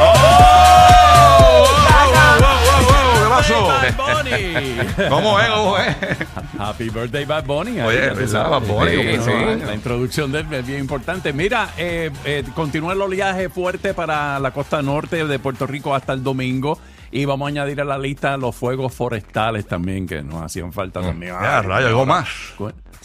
¡Oh! 0.00 0.44
¿Cómo 5.08 5.40
es? 5.40 5.48
¿Cómo 5.48 5.78
es? 5.78 5.96
Happy 6.58 6.88
birthday, 6.88 7.24
Bad 7.24 7.44
Bunny. 7.44 7.80
Oye, 7.80 8.02
Ahí, 8.04 8.10
tú 8.10 8.16
verdad. 8.16 8.50
Bad 8.50 8.62
Bunny, 8.62 8.90
Sí, 8.90 9.22
sí. 9.24 9.64
La 9.66 9.74
introducción 9.74 10.32
de 10.32 10.40
él 10.40 10.46
es 10.52 10.66
bien 10.66 10.80
importante. 10.80 11.32
Mira, 11.32 11.70
eh, 11.76 12.10
eh, 12.24 12.44
continúa 12.54 12.92
el 12.92 13.02
oleaje 13.02 13.48
fuerte 13.48 13.94
para 13.94 14.38
la 14.38 14.50
costa 14.52 14.82
norte 14.82 15.24
de 15.24 15.38
Puerto 15.38 15.66
Rico 15.66 15.94
hasta 15.94 16.12
el 16.12 16.22
domingo. 16.22 16.78
Y 17.10 17.26
vamos 17.26 17.46
a 17.46 17.48
añadir 17.50 17.80
a 17.80 17.84
la 17.84 17.96
lista 17.98 18.36
los 18.36 18.56
fuegos 18.56 18.92
forestales 18.92 19.66
también, 19.68 20.06
que 20.06 20.22
nos 20.22 20.42
hacían 20.42 20.72
falta 20.72 21.00
también. 21.00 21.34
Rayo, 21.34 21.86
algo 21.86 22.06
más. 22.06 22.28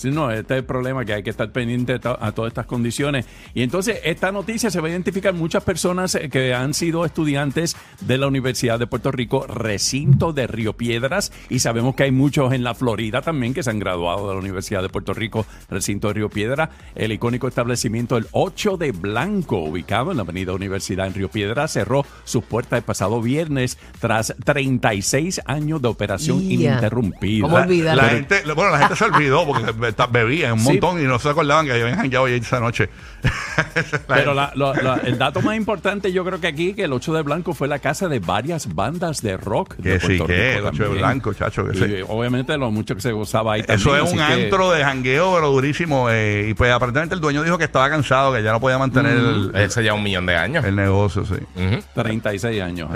No, 0.06 0.32
este 0.32 0.54
es 0.56 0.60
el 0.60 0.66
problema 0.66 1.06
que 1.06 1.14
hay 1.14 1.24
que 1.24 1.30
estar 1.30 1.52
pendiente 1.52 1.94
a 1.94 2.00
to- 2.00 2.18
a 2.22 2.32
todas 2.32 2.50
estas 2.50 2.66
condiciones. 2.66 3.26
Y 3.54 3.62
entonces, 3.64 4.00
esta 4.04 4.32
noticia 4.32 4.70
se 4.72 4.80
va 4.82 4.88
a 4.88 4.92
identificar 4.92 5.34
muchas 5.34 5.64
personas 5.64 6.16
eh, 6.16 6.30
que 6.30 6.54
han 6.54 6.74
sido 6.74 7.06
estudiantes 7.06 7.76
de 8.02 8.18
la 8.18 8.28
Universidad 8.28 8.80
de 8.80 8.88
Puerto 8.88 9.12
Rico, 9.12 9.46
recinto 9.48 10.34
de 10.34 10.48
Río 10.48 10.74
Piedras, 10.74 11.32
y 11.50 11.60
sabemos 11.60 11.96
que 11.96 12.04
hay 12.04 12.12
muchos 12.12 12.54
en 12.54 12.64
la 12.64 12.74
Florida 12.76 13.22
también 13.22 13.54
que 13.54 13.64
se 13.64 13.70
han 13.70 13.80
graduado 13.80 14.28
de 14.28 14.34
la 14.36 14.40
Universidad 14.40 14.82
de 14.82 14.90
Puerto 14.90 15.14
Rico, 15.14 15.46
recinto 15.70 16.08
de 16.08 16.14
Río 16.16 16.30
Piedra. 16.30 16.70
El 16.96 17.12
icónico 17.12 17.48
establecimiento 17.48 18.18
El 18.18 18.28
8 18.32 18.78
de 18.78 18.92
Blanco, 18.92 19.58
ubicado 19.60 20.12
en 20.12 20.18
la 20.18 20.24
Avenida 20.24 20.54
Universidad 20.54 21.08
en 21.08 21.14
Río 21.14 21.30
Piedras, 21.30 21.74
cerró 21.74 22.06
sus 22.24 22.44
puertas 22.44 22.78
el 22.78 22.84
pasado 22.84 23.22
viernes 23.22 23.78
tras 24.00 24.34
36 24.46 25.42
años 25.46 25.82
de 25.82 25.88
operación 25.88 26.42
ininterrumpida. 26.42 27.42
¿Cómo 27.44 27.56
olvidar? 27.58 27.98
La 27.98 28.04
Pero- 28.04 28.16
gente, 28.16 28.54
bueno, 28.54 28.72
la 28.72 28.80
gente 28.80 28.96
se 28.96 29.04
olvidó 29.06 29.46
porque 29.46 29.74
bebían 30.12 30.54
un 30.54 30.60
Sí. 30.60 30.66
montón 30.72 31.02
y 31.02 31.06
no 31.06 31.20
se 31.20 31.30
acordaban 31.30 31.66
que 31.66 31.72
habían 31.74 31.96
jangueado 31.98 32.28
esa 32.28 32.60
noche. 32.60 32.90
Pero 34.08 34.34
la- 34.34 34.52
lo- 34.56 34.74
la- 34.74 35.02
el 35.04 35.18
dato 35.18 35.42
más 35.42 35.56
importante 35.58 36.12
yo 36.12 36.24
creo 36.24 36.40
que 36.40 36.48
aquí, 36.48 36.74
que 36.74 36.84
el 36.86 36.94
8 36.94 37.14
de 37.14 37.22
Blanco 37.22 37.54
fue 37.54 37.68
la 37.68 37.80
casa 37.80 38.08
de 38.08 38.20
varias 38.20 38.74
bandas 38.74 39.22
de 39.22 39.38
rock 39.38 39.76
de 39.78 39.94
Que 39.94 40.00
sí, 40.00 40.08
Puerto 40.08 40.28
que 40.28 40.56
Rico 40.56 40.60
el 40.70 40.74
8 40.74 40.84
de. 40.84 40.90
Blanco, 41.00 41.34
chacho, 41.34 41.66
que 41.68 41.78
Y, 41.78 41.82
sí. 41.82 41.96
obviamente 42.08 42.58
lo 42.58 42.72
mucho 42.72 42.96
que 42.96 43.02
se 43.02 43.12
gozaba 43.12 43.54
ahí 43.54 43.62
Eso 43.68 43.90
también, 43.92 44.06
es 44.06 44.12
un 44.14 44.18
que- 44.20 44.24
antro 44.46 44.72
de 44.72 44.84
jangueo, 44.84 45.34
pero 45.36 45.50
durísimo. 45.52 46.10
eh, 46.10 46.48
y 46.50 46.54
pues 46.54 46.72
aparentemente 46.72 47.16
el 47.16 47.22
dueño 47.22 47.44
dijo 47.44 47.58
que 47.58 47.66
estaba 47.66 47.90
cansado, 47.90 48.34
que 48.34 48.42
ya 48.44 48.52
no 48.52 48.60
podía 48.60 48.78
mantener 48.78 49.18
el, 49.18 49.52
Ese 49.56 49.84
ya 49.84 49.94
un 49.94 50.04
millón 50.04 50.26
de 50.26 50.36
años. 50.36 50.64
el 50.66 50.76
negocio, 50.76 51.26
sí. 51.26 51.34
Ujú. 51.56 51.84
36 51.96 52.62
años. 52.62 52.90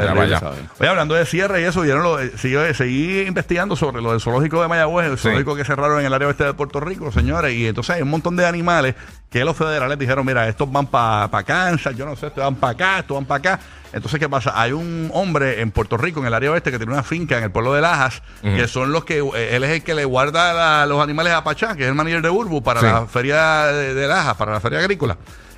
Oye, 0.80 0.88
hablando 0.90 1.16
de 1.16 1.26
cierre 1.26 1.62
y 1.62 1.66
eso, 1.66 1.82
vieron 1.82 2.04
lo, 2.04 2.20
eh, 2.20 2.32
seguí, 2.38 2.56
seguí 2.74 3.22
investigando 3.22 3.76
sobre 3.76 4.02
lo 4.02 4.12
del 4.12 4.22
zoológico 4.22 4.62
de 4.62 4.68
Mayagüez, 4.68 5.08
el 5.12 5.18
Sí. 5.18 5.24
zoológico 5.24 5.56
que 5.56 5.66
cerraron 5.66 6.00
en 6.00 6.06
el 6.06 6.14
área 6.14 6.28
oeste 6.28 6.44
de 6.46 6.54
Puerto 6.54 6.80
Rico, 6.80 6.83
señores, 7.14 7.54
y 7.54 7.68
entonces 7.68 7.96
hay 7.96 8.02
un 8.02 8.10
montón 8.10 8.36
de 8.36 8.46
animales 8.46 8.96
que 9.30 9.44
los 9.44 9.56
federales 9.58 9.98
dijeron, 9.98 10.26
mira, 10.26 10.48
estos 10.48 10.72
van 10.72 10.88
para 10.88 11.30
pa 11.30 11.44
Kansas, 11.44 11.96
yo 11.96 12.06
no 12.06 12.16
sé, 12.16 12.28
estos 12.28 12.44
van 12.44 12.56
para 12.56 12.74
acá, 12.74 13.00
estos 13.00 13.16
van 13.16 13.26
para 13.26 13.38
acá. 13.56 13.60
Entonces, 13.92 14.20
¿qué 14.20 14.28
pasa? 14.30 14.54
Hay 14.56 14.72
un 14.72 15.10
hombre 15.14 15.62
en 15.62 15.72
Puerto 15.72 15.98
Rico, 15.98 16.20
en 16.20 16.26
el 16.28 16.34
área 16.34 16.52
oeste, 16.52 16.72
que 16.72 16.78
tiene 16.78 16.94
una 16.94 17.04
finca 17.04 17.38
en 17.38 17.44
el 17.46 17.52
pueblo 17.52 17.74
de 17.74 17.82
Lajas, 17.82 18.22
que 18.42 18.68
son 18.68 18.92
los 18.92 19.06
que, 19.06 19.20
eh, 19.20 19.56
él 19.56 19.64
es 19.64 19.70
el 19.72 19.84
que 19.84 19.94
le 19.96 20.06
guarda 20.06 20.54
la- 20.54 20.86
los 20.86 21.02
animales 21.02 21.34
a 21.34 21.44
Pachá, 21.44 21.76
que 21.76 21.84
es 21.84 21.90
el 21.90 21.96
manager 21.96 22.22
de 22.22 22.30
Burbu 22.30 22.62
para 22.64 22.80
Sí. 22.80 22.86
la 22.88 23.06
feria 23.08 23.66
de, 23.68 23.94
de 23.94 24.08
Lajas, 24.08 24.36
para 24.36 24.52
la 24.54 24.60
feria 24.60 24.80
agrícola. 24.80 25.18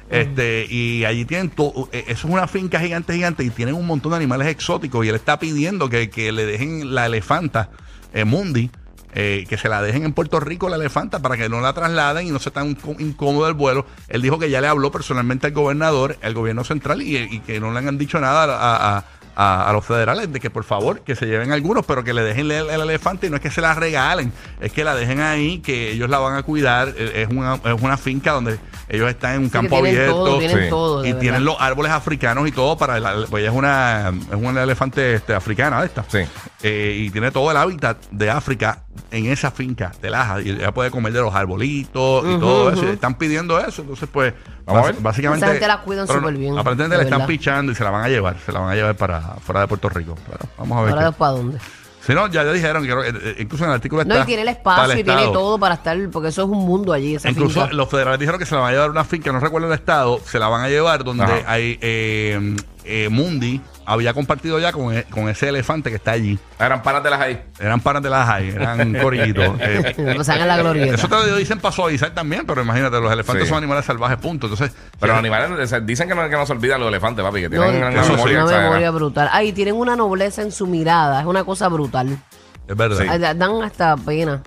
Este, 0.10 0.68
y 0.70 1.04
allí 1.06 1.26
tienen 1.26 1.50
todo, 1.50 1.90
eh, 1.92 2.04
eso 2.08 2.28
es 2.28 2.34
una 2.34 2.48
finca 2.48 2.80
gigante, 2.80 3.14
gigante, 3.14 3.44
y 3.44 3.50
tienen 3.50 3.74
un 3.76 3.88
montón 3.88 4.12
de 4.12 4.18
animales 4.18 4.48
exóticos. 4.50 5.06
Y 5.06 5.10
él 5.10 5.16
está 5.16 5.40
pidiendo 5.40 5.90
que, 5.90 6.10
que 6.10 6.32
le 6.32 6.46
dejen 6.46 6.94
la 6.94 7.08
elefanta 7.08 7.70
eh, 8.14 8.24
Mundi, 8.24 8.70
eh, 9.16 9.46
que 9.50 9.58
se 9.58 9.70
la 9.70 9.82
dejen 9.82 10.04
en 10.04 10.14
Puerto 10.14 10.40
Rico 10.40 10.70
la 10.70 10.76
elefanta 10.76 11.20
para 11.20 11.38
que 11.38 11.50
no 11.50 11.62
la 11.62 11.74
trasladen 11.74 12.28
y 12.28 12.32
no 12.32 12.40
sea 12.40 12.52
tan 12.54 12.76
incó- 12.76 12.96
incómodo 13.00 13.48
el 13.48 13.54
vuelo. 13.56 13.86
Él 14.10 14.22
dijo 14.22 14.38
que 14.38 14.50
ya 14.50 14.62
le 14.62 14.68
habló 14.68 14.92
personalmente 14.92 15.48
al 15.48 15.54
gobernador, 15.54 16.18
al 16.22 16.34
gobierno 16.34 16.64
central, 16.64 17.02
y, 17.02 17.40
que 17.40 17.60
no 17.60 17.72
le 17.72 17.80
han 17.80 17.98
dicho 17.98 18.20
nada 18.20 19.04
a 19.38 19.72
los 19.74 19.86
federales 19.86 20.32
de 20.32 20.40
que 20.40 20.50
por 20.50 20.64
favor 20.64 21.02
que 21.02 21.14
se 21.16 21.26
lleven 21.26 21.52
algunos, 21.52 21.86
pero 21.86 22.04
que 22.06 22.14
le 22.14 22.24
dejen 22.24 22.50
el, 22.52 22.70
el 22.70 22.82
elefante 22.82 23.28
y 23.28 23.30
no 23.30 23.36
es 23.36 23.42
que 23.42 23.52
se 23.52 23.60
la 23.62 23.74
regalen, 23.74 24.32
es 24.62 24.72
que 24.72 24.84
la 24.86 24.96
dejen 24.96 25.20
ahí, 25.20 25.60
que 25.60 25.92
ellos 25.92 26.10
la 26.10 26.20
van 26.20 26.36
a 26.38 26.44
cuidar. 26.44 26.94
Eh, 26.98 27.24
Es 27.24 27.30
una, 27.30 27.56
es 27.56 27.82
una 27.82 27.98
finca 27.98 28.32
donde 28.32 28.58
ellos 28.88 29.10
están 29.10 29.34
en 29.36 29.40
un 29.42 29.46
Sí, 29.46 29.52
campo 29.52 29.76
tienen 29.82 29.96
abierto. 29.96 30.24
todo, 30.24 30.38
tienen 30.40 30.64
sí. 30.64 30.70
todo. 30.70 31.02
de 31.02 31.10
Y 31.10 31.14
tienen 31.16 31.44
los 31.46 31.56
árboles 31.60 31.92
africanos 31.92 32.48
y 32.48 32.52
todo 32.52 32.78
para 32.78 32.98
el, 32.98 33.26
pues 33.30 33.42
ella 33.42 33.52
es 33.52 33.56
una 33.58 34.10
es 34.30 34.36
una 34.36 34.64
elefante 34.64 35.16
este, 35.16 35.34
africana 35.34 35.80
de 35.82 35.88
esta 35.88 36.06
Sí. 36.08 36.20
Eh, 36.64 36.96
y 37.06 37.10
tiene 37.12 37.32
todo 37.32 37.50
el 37.52 37.58
hábitat 37.58 37.98
de 38.12 38.30
África 38.30 38.84
en 39.12 39.26
esa 39.28 39.52
finca 39.52 39.92
de 40.02 40.10
Laja 40.10 40.42
y 40.42 40.50
ella 40.52 40.74
puede 40.74 40.90
comer 40.92 41.14
de 41.14 41.22
los 41.22 41.34
arbolitos 41.34 42.24
y 42.26 42.28
Ujú, 42.30 42.40
todo 42.40 42.70
eso 42.72 42.82
ujú. 42.82 42.90
Y 42.90 42.94
están 42.94 43.16
pidiendo 43.18 43.60
eso 43.60 43.82
entonces 43.82 44.08
pues 44.12 44.34
Vamos 44.66 44.82
a 44.82 44.86
bas- 44.90 44.94
ver. 44.94 45.02
básicamente 45.04 45.46
Esa 45.46 45.54
gente 45.54 45.68
la 45.68 45.82
cuidan 45.82 46.08
pero 46.08 46.20
súper 46.20 46.34
bien, 46.36 46.58
aparentemente 46.58 46.96
de 46.96 46.98
le 46.98 47.04
están 47.04 47.20
verdad. 47.20 47.28
pichando 47.28 47.72
y 47.72 47.76
se 47.76 47.84
la 47.84 47.90
van 47.92 48.04
a 48.04 48.08
llevar 48.10 48.38
se 48.46 48.52
la 48.52 48.60
van 48.60 48.70
a 48.72 48.76
llevar 48.76 48.96
para 48.96 49.22
fuera 49.46 49.62
de 49.62 49.68
Puerto 49.68 49.90
Rico 49.90 50.16
Pero 50.28 50.40
vamos 50.58 50.78
a 50.78 50.82
ver 50.82 50.94
Ahora 50.94 51.06
qué- 51.08 51.12
para 51.18 51.32
dónde. 51.32 51.58
Si 52.06 52.14
no 52.14 52.28
ya, 52.28 52.44
ya 52.44 52.52
dijeron 52.54 52.84
que 52.84 52.90
que, 52.90 53.30
eh, 53.30 53.36
incluso 53.40 53.64
en 53.64 53.72
el 53.72 53.76
artículo 53.76 54.02
está 54.04 54.16
No, 54.16 54.22
y 54.22 54.26
tiene 54.26 54.44
el 54.44 54.48
espacio 54.50 55.00
y 55.00 55.04
tiene 55.04 55.24
todo 55.34 55.58
para 55.58 55.76
estar, 55.76 55.98
porque 56.12 56.30
eso 56.30 56.44
es 56.44 56.50
un 56.50 56.60
mundo 56.66 56.94
allí, 56.94 57.16
esa 57.16 57.30
Incluso 57.30 57.62
finca. 57.62 57.74
los 57.74 57.90
federales 57.90 58.20
dijeron 58.20 58.40
que 58.40 58.46
se 58.46 58.54
la 58.56 58.62
van 58.62 58.70
a 58.70 58.74
llevar 58.74 58.92
una 58.92 59.04
finca, 59.04 59.32
no 59.32 59.40
recuerdo 59.40 59.68
el 59.68 59.74
estado, 59.74 60.20
se 60.26 60.38
la 60.38 60.48
van 60.48 60.62
a 60.64 60.70
llevar 60.70 61.04
donde 61.04 61.24
Ajá. 61.24 61.44
hay 61.48 61.78
eh, 61.82 62.56
eh, 62.86 63.10
Mundi 63.10 63.62
había 63.86 64.14
compartido 64.14 64.60
ya 64.60 64.72
con, 64.72 64.96
e- 64.96 65.04
con 65.06 65.30
ese 65.30 65.50
elefante 65.50 65.90
que 65.90 65.96
está 65.98 66.12
allí. 66.12 66.40
Eran 66.60 66.82
panas 66.82 67.04
de 67.04 67.10
las 67.10 67.22
ahí. 67.22 67.42
Eran 67.60 67.80
panas 67.82 68.02
de 68.04 68.10
las 68.10 68.28
hay, 68.30 68.50
eran 68.50 68.94
corillitos. 69.02 69.56
eh, 69.60 69.94
en 69.98 70.48
la 70.48 70.58
glorieta. 70.58 70.96
eso 70.96 71.08
te 71.08 71.16
lo 71.16 71.36
dicen 71.36 71.60
para 71.60 71.72
suavizar 71.76 72.14
también, 72.14 72.46
pero 72.46 72.62
imagínate, 72.62 73.00
los 73.00 73.12
elefantes 73.12 73.44
Sí. 73.46 73.50
son 73.50 73.58
animales 73.60 73.86
salvajes, 73.86 74.18
punto. 74.18 74.48
Entonces, 74.48 74.76
Pero 75.00 75.14
los 75.14 75.20
animales 75.20 75.86
dicen 75.86 76.08
que 76.08 76.16
no, 76.16 76.30
que 76.30 76.36
no 76.36 76.46
se 76.46 76.54
olvidan 76.54 76.80
los 76.80 76.90
elefantes, 76.90 77.24
papi, 77.24 77.42
que 77.42 77.50
No, 77.50 77.64
tienen 77.64 77.84
una, 77.84 77.90
eso 78.02 78.04
sí. 78.04 78.12
memoria 78.14 78.46
una 78.46 78.58
memoria 78.60 78.92
brutal. 78.92 79.30
Ay, 79.32 79.52
tienen 79.54 79.76
una 79.76 79.96
nobleza 79.96 80.42
en 80.42 80.52
su 80.52 80.66
mirada, 80.68 81.20
es 81.22 81.26
una 81.28 81.44
cosa 81.44 81.68
brutal. 81.68 82.18
es 82.68 82.76
verdad. 82.76 82.98
Sí. 83.02 83.38
Dan 83.38 83.64
hasta 83.64 83.96
pena. 83.98 84.42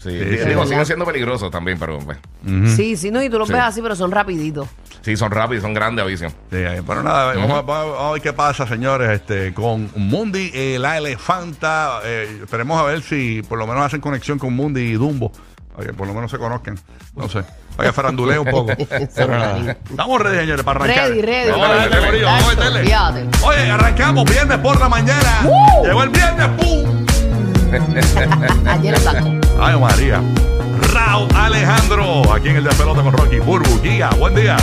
Sí, 0.00 0.10
Sí, 0.10 0.38
siguen 0.68 0.86
siendo 0.86 1.04
peligrosos 1.04 1.50
también, 1.50 1.76
pero 1.76 1.98
pues, 1.98 2.18
Ujú. 2.46 2.68
Sí, 2.68 2.96
sí, 2.96 3.10
no, 3.10 3.20
y 3.20 3.28
tú 3.28 3.36
los 3.36 3.48
Sí. 3.48 3.54
ves 3.54 3.62
así, 3.64 3.82
pero 3.82 3.96
son 3.96 4.12
rapiditos. 4.12 4.68
Sí, 5.08 5.16
son 5.16 5.30
rápidos, 5.30 5.62
son 5.62 5.72
grandes 5.72 6.04
a 6.04 6.06
visión. 6.06 6.30
Sí, 6.50 6.56
eh, 6.58 6.82
pero 6.86 7.02
nada, 7.02 7.34
vamos, 7.34 7.58
a, 7.58 7.62
vamos 7.62 7.96
a 7.98 8.12
ver 8.12 8.20
qué 8.20 8.32
pasa, 8.34 8.66
señores, 8.66 9.10
este, 9.10 9.54
con 9.54 9.90
Mundi, 9.96 10.50
eh, 10.52 10.76
la 10.78 10.98
elefanta. 10.98 12.00
eh, 12.04 12.40
esperemos 12.42 12.78
a 12.78 12.82
ver 12.84 13.02
si 13.02 13.42
por 13.42 13.58
lo 13.58 13.66
menos 13.66 13.84
hacen 13.84 14.00
conexión 14.00 14.38
con 14.38 14.52
Mundi 14.54 14.82
y 14.82 14.92
Dumbo. 14.94 15.32
Por 15.96 16.08
lo 16.08 16.12
menos 16.12 16.30
se 16.30 16.38
conozcan. 16.38 16.76
No 17.14 17.28
sé. 17.28 17.44
Para 17.76 17.88
que 17.88 17.92
farandulee 17.92 18.36
un 18.38 18.50
poco. 18.50 18.72
Estamos 18.90 20.20
ready, 20.20 20.38
señores, 20.40 20.64
para 20.64 20.80
arrancar. 20.84 21.08
Ready, 21.10 21.22
ready. 21.22 21.50
Vamos 21.52 21.68
a 21.68 21.80
meterle, 21.80 22.24
vamos 22.24 22.44
a 22.44 22.48
meterle. 22.48 23.28
Oye, 23.44 23.70
arrancamos 23.70 24.24
viernes 24.24 24.58
por 24.58 24.78
la 24.80 24.88
mañana. 24.88 25.46
Llegó 25.84 26.02
el 26.02 26.10
viernes, 26.10 26.48
¡pum! 26.58 27.06
Ayer 28.66 28.94
el 28.94 29.00
saco. 29.00 29.28
Ay, 29.60 29.78
María. 29.78 30.20
Raúl 30.92 31.28
Alejandro, 31.34 32.32
aquí 32.32 32.48
en 32.48 32.56
el 32.56 32.64
de 32.64 32.70
pelota 32.70 33.02
con 33.02 33.12
Rocky 33.12 33.38
Burbu. 33.38 33.80
Guía, 33.80 34.10
buen 34.18 34.34
día. 34.34 34.56